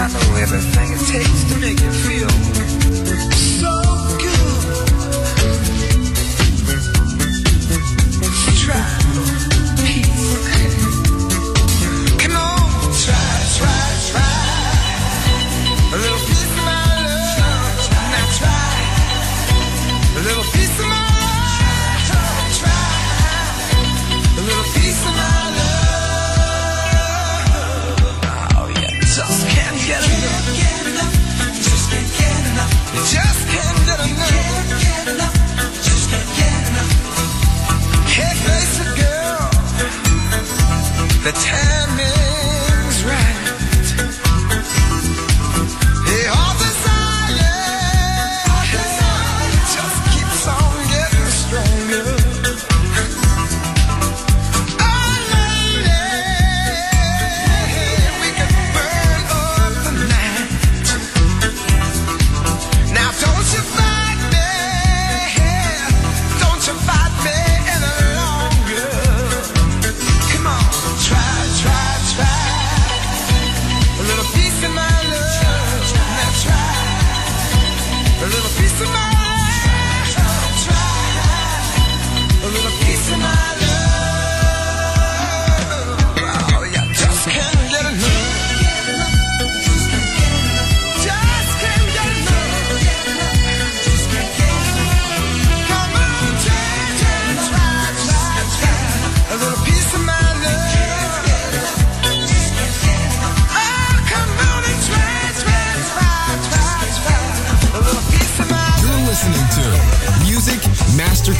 I 0.00 0.06
know 0.06 0.36
everything 0.36 0.92
it 0.92 1.00
takes 1.08 1.42
to 1.52 1.58
make 1.58 1.80
you 1.80 1.90
feel. 1.90 2.87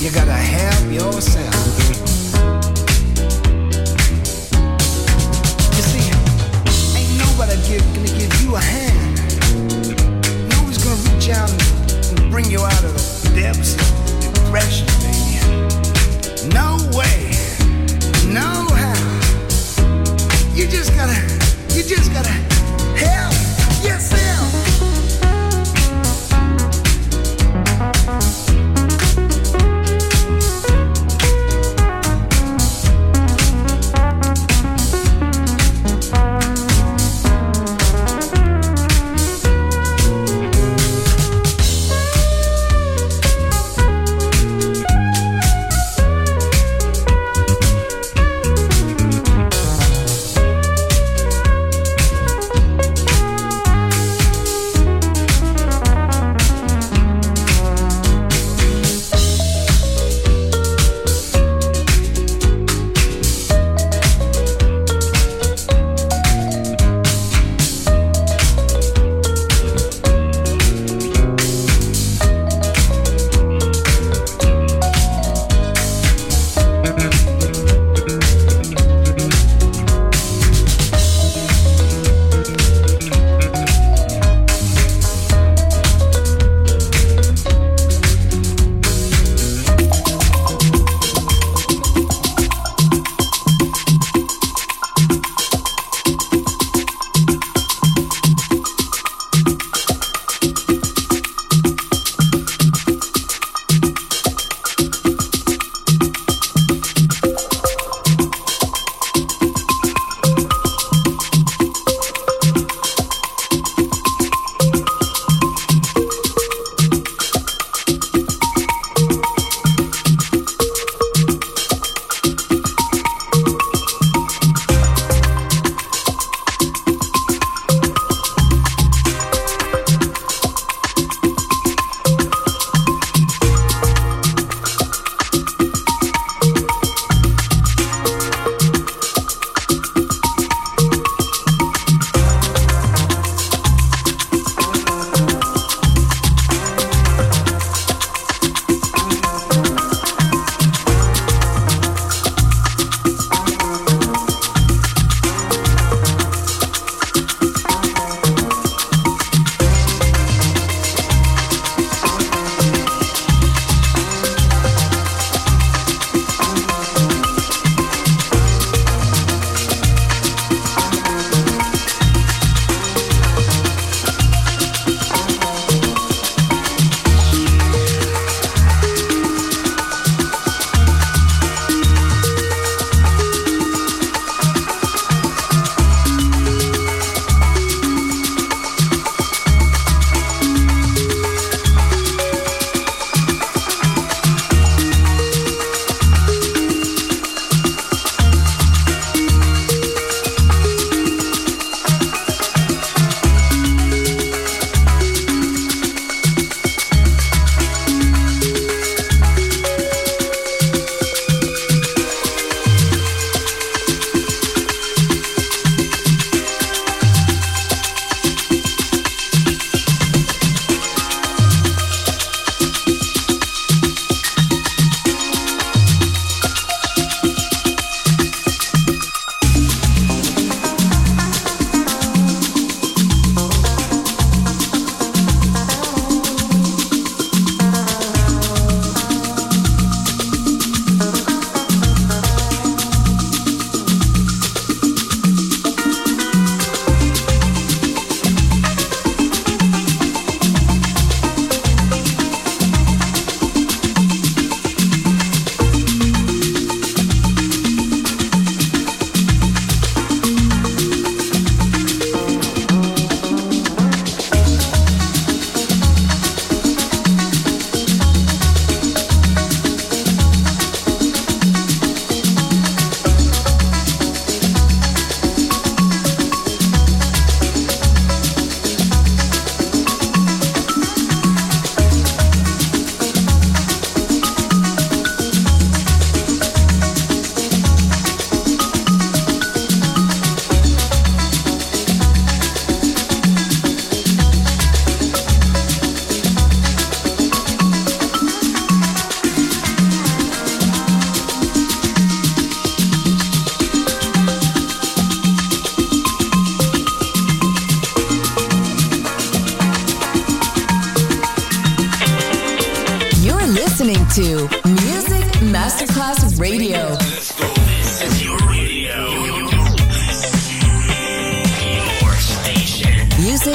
You 0.00 0.12
gotta 0.12 0.30
help 0.30 0.92
yourself. 0.92 1.54
You 5.74 5.82
see, 5.82 6.06
ain't 6.96 7.18
nobody 7.18 7.56
give, 7.66 7.82
gonna 7.94 8.06
give 8.16 8.32
you 8.40 8.54
a 8.54 8.60
hand. 8.60 9.18
Nobody's 10.50 10.78
gonna 10.78 11.00
reach 11.10 11.30
out 11.30 11.50
and 11.50 12.30
bring 12.30 12.48
you 12.48 12.60
out 12.60 12.84
of 12.84 12.94
the 12.94 13.32
depths 13.34 13.74
of 13.74 14.34
depression, 14.34 14.86
baby. 15.02 15.40
No 16.54 16.78
way, 16.96 17.34
no 18.32 18.70
how. 18.70 18.94
You 20.54 20.68
just 20.68 20.94
gotta, 20.94 21.18
you 21.74 21.82
just 21.82 22.12
gotta 22.12 22.30
help 22.94 23.34
yourself. 23.84 24.27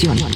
Producción. 0.00 0.29